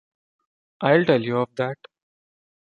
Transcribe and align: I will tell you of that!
I 0.81 0.93
will 0.97 1.05
tell 1.05 1.21
you 1.21 1.37
of 1.37 1.53
that! 1.57 1.77